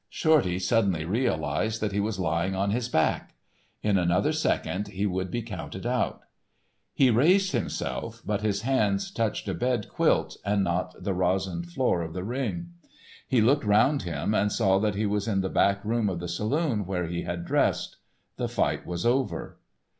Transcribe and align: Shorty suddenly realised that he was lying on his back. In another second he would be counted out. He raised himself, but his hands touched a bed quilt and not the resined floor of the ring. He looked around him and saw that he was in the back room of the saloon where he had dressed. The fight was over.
Shorty 0.09 0.57
suddenly 0.57 1.05
realised 1.05 1.79
that 1.79 1.91
he 1.91 1.99
was 1.99 2.17
lying 2.19 2.55
on 2.55 2.71
his 2.71 2.89
back. 2.89 3.35
In 3.83 3.99
another 3.99 4.31
second 4.33 4.87
he 4.87 5.05
would 5.05 5.29
be 5.29 5.43
counted 5.43 5.85
out. 5.85 6.21
He 6.91 7.11
raised 7.11 7.51
himself, 7.51 8.23
but 8.25 8.41
his 8.41 8.63
hands 8.63 9.11
touched 9.11 9.47
a 9.47 9.53
bed 9.53 9.89
quilt 9.89 10.37
and 10.43 10.63
not 10.63 11.03
the 11.03 11.13
resined 11.13 11.67
floor 11.67 12.01
of 12.01 12.13
the 12.13 12.23
ring. 12.23 12.69
He 13.27 13.41
looked 13.41 13.63
around 13.63 14.01
him 14.01 14.33
and 14.33 14.51
saw 14.51 14.79
that 14.79 14.95
he 14.95 15.05
was 15.05 15.27
in 15.27 15.41
the 15.41 15.49
back 15.49 15.85
room 15.85 16.09
of 16.09 16.19
the 16.19 16.27
saloon 16.27 16.87
where 16.87 17.05
he 17.05 17.21
had 17.21 17.45
dressed. 17.45 17.97
The 18.37 18.49
fight 18.49 18.87
was 18.87 19.05
over. 19.05 19.59